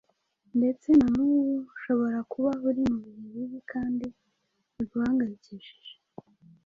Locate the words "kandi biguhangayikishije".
3.71-5.91